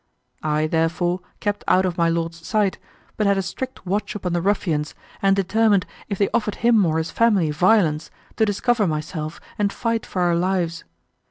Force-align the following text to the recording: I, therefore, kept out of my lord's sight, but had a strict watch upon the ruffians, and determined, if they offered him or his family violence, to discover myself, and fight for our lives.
I, 0.41 0.65
therefore, 0.65 1.19
kept 1.41 1.63
out 1.67 1.85
of 1.85 1.95
my 1.95 2.09
lord's 2.09 2.43
sight, 2.47 2.79
but 3.17 3.27
had 3.27 3.37
a 3.37 3.43
strict 3.43 3.85
watch 3.85 4.15
upon 4.15 4.33
the 4.33 4.41
ruffians, 4.41 4.95
and 5.21 5.35
determined, 5.35 5.85
if 6.09 6.17
they 6.17 6.27
offered 6.33 6.55
him 6.65 6.83
or 6.87 6.97
his 6.97 7.11
family 7.11 7.51
violence, 7.51 8.09
to 8.37 8.43
discover 8.45 8.87
myself, 8.87 9.39
and 9.59 9.71
fight 9.71 10.07
for 10.07 10.23
our 10.23 10.35
lives. 10.35 10.85